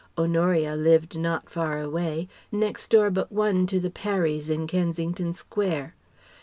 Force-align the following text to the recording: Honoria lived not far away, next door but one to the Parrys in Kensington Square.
Honoria 0.17 0.75
lived 0.75 1.15
not 1.15 1.47
far 1.47 1.79
away, 1.79 2.27
next 2.51 2.89
door 2.89 3.11
but 3.11 3.31
one 3.31 3.67
to 3.67 3.79
the 3.79 3.91
Parrys 3.91 4.49
in 4.49 4.65
Kensington 4.65 5.31
Square. 5.31 5.93